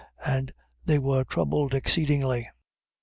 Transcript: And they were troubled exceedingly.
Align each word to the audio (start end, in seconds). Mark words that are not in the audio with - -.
And 0.25 0.51
they 0.83 0.97
were 0.97 1.23
troubled 1.23 1.75
exceedingly. 1.75 2.49